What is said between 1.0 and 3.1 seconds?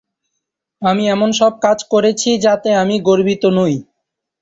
এমন সব কাজ করেছি যাতে আমি